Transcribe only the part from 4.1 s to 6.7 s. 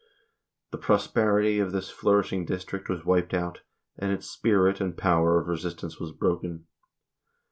its spirit and power of resistance was broken.